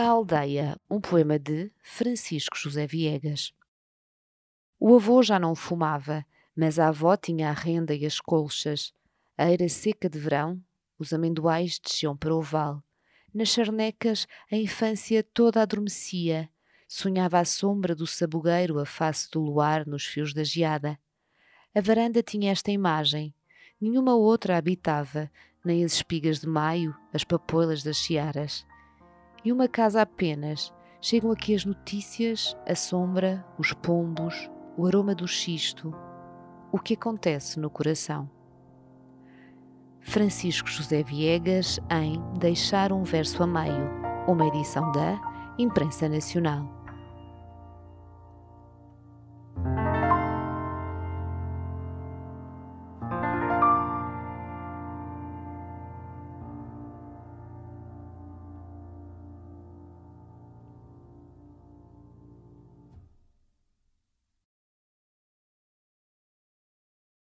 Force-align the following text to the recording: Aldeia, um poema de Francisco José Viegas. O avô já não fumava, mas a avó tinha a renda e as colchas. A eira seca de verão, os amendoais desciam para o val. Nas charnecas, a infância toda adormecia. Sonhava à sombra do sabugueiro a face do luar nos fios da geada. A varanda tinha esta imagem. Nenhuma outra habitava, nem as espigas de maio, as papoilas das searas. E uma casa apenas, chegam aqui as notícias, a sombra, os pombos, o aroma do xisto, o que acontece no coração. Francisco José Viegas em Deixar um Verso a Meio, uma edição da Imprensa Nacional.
Aldeia, 0.00 0.80
um 0.90 1.00
poema 1.00 1.38
de 1.38 1.70
Francisco 1.82 2.56
José 2.56 2.86
Viegas. 2.86 3.52
O 4.80 4.94
avô 4.96 5.22
já 5.22 5.38
não 5.38 5.54
fumava, 5.54 6.24
mas 6.56 6.78
a 6.78 6.88
avó 6.88 7.14
tinha 7.14 7.50
a 7.50 7.52
renda 7.52 7.94
e 7.94 8.06
as 8.06 8.18
colchas. 8.18 8.94
A 9.36 9.50
eira 9.50 9.68
seca 9.68 10.08
de 10.08 10.18
verão, 10.18 10.62
os 10.98 11.12
amendoais 11.12 11.78
desciam 11.78 12.16
para 12.16 12.34
o 12.34 12.40
val. 12.40 12.82
Nas 13.34 13.48
charnecas, 13.48 14.26
a 14.50 14.56
infância 14.56 15.22
toda 15.22 15.60
adormecia. 15.60 16.48
Sonhava 16.88 17.38
à 17.38 17.44
sombra 17.44 17.94
do 17.94 18.06
sabugueiro 18.06 18.78
a 18.78 18.86
face 18.86 19.30
do 19.30 19.40
luar 19.40 19.86
nos 19.86 20.06
fios 20.06 20.32
da 20.32 20.42
geada. 20.42 20.98
A 21.74 21.82
varanda 21.82 22.22
tinha 22.22 22.50
esta 22.50 22.70
imagem. 22.70 23.34
Nenhuma 23.78 24.14
outra 24.14 24.56
habitava, 24.56 25.30
nem 25.62 25.84
as 25.84 25.92
espigas 25.92 26.40
de 26.40 26.46
maio, 26.46 26.96
as 27.12 27.24
papoilas 27.24 27.82
das 27.82 27.98
searas. 27.98 28.64
E 29.44 29.52
uma 29.52 29.66
casa 29.66 30.02
apenas, 30.02 30.72
chegam 31.00 31.32
aqui 31.32 31.54
as 31.54 31.64
notícias, 31.64 32.56
a 32.66 32.74
sombra, 32.74 33.44
os 33.58 33.72
pombos, 33.72 34.48
o 34.76 34.86
aroma 34.86 35.14
do 35.14 35.26
xisto, 35.26 35.94
o 36.70 36.78
que 36.78 36.94
acontece 36.94 37.58
no 37.58 37.68
coração. 37.68 38.30
Francisco 40.00 40.68
José 40.68 41.02
Viegas 41.02 41.78
em 41.90 42.20
Deixar 42.38 42.92
um 42.92 43.02
Verso 43.02 43.42
a 43.42 43.46
Meio, 43.46 43.90
uma 44.26 44.46
edição 44.46 44.90
da 44.92 45.20
Imprensa 45.58 46.08
Nacional. 46.08 46.81